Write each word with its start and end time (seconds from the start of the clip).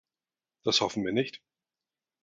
Das 0.63 0.81
hoffen 0.81 1.05
wir 1.05 1.13
nicht. 1.13 1.43